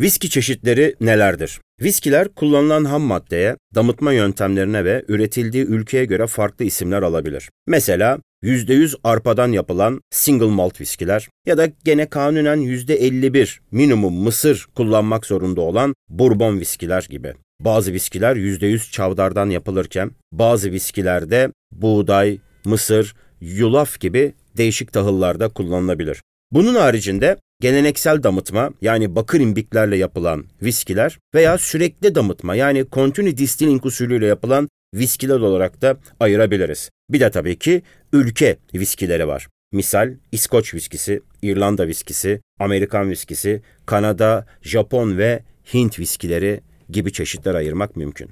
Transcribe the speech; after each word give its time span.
Viski 0.00 0.30
çeşitleri 0.30 0.94
nelerdir? 1.00 1.60
Viskiler 1.82 2.28
kullanılan 2.28 2.84
ham 2.84 3.02
maddeye, 3.02 3.56
damıtma 3.74 4.12
yöntemlerine 4.12 4.84
ve 4.84 5.04
üretildiği 5.08 5.64
ülkeye 5.64 6.04
göre 6.04 6.26
farklı 6.26 6.64
isimler 6.64 7.02
alabilir. 7.02 7.50
Mesela 7.66 8.18
%100 8.44 8.94
arpadan 9.04 9.52
yapılan 9.52 10.00
single 10.10 10.46
malt 10.46 10.80
viskiler 10.80 11.28
ya 11.46 11.58
da 11.58 11.66
gene 11.84 12.06
kanunen 12.06 12.58
%51 12.58 13.58
minimum 13.70 14.14
mısır 14.14 14.66
kullanmak 14.74 15.26
zorunda 15.26 15.60
olan 15.60 15.94
bourbon 16.08 16.60
viskiler 16.60 17.06
gibi. 17.10 17.34
Bazı 17.60 17.92
viskiler 17.92 18.36
%100 18.36 18.90
çavdardan 18.90 19.50
yapılırken 19.50 20.10
bazı 20.32 20.72
viskilerde 20.72 21.50
buğday, 21.72 22.38
mısır, 22.64 23.14
yulaf 23.40 24.00
gibi 24.00 24.34
değişik 24.56 24.92
tahıllarda 24.92 25.48
kullanılabilir. 25.48 26.22
Bunun 26.52 26.74
haricinde 26.74 27.36
geleneksel 27.60 28.22
damıtma 28.22 28.70
yani 28.80 29.14
bakır 29.14 29.40
imbiklerle 29.40 29.96
yapılan 29.96 30.44
viskiler 30.62 31.18
veya 31.34 31.58
sürekli 31.58 32.14
damıtma 32.14 32.54
yani 32.54 32.86
continue 32.92 33.36
distilling 33.36 33.86
usulüyle 33.86 34.26
yapılan 34.26 34.68
viskiler 34.94 35.40
olarak 35.40 35.82
da 35.82 35.96
ayırabiliriz. 36.20 36.90
Bir 37.10 37.20
de 37.20 37.30
tabii 37.30 37.58
ki 37.58 37.82
ülke 38.12 38.56
viskileri 38.74 39.28
var. 39.28 39.48
Misal 39.72 40.14
İskoç 40.32 40.74
viskisi, 40.74 41.20
İrlanda 41.42 41.88
viskisi, 41.88 42.40
Amerikan 42.60 43.10
viskisi, 43.10 43.62
Kanada, 43.86 44.46
Japon 44.62 45.18
ve 45.18 45.42
Hint 45.74 45.98
viskileri 45.98 46.60
gibi 46.90 47.12
çeşitler 47.12 47.54
ayırmak 47.54 47.96
mümkün. 47.96 48.30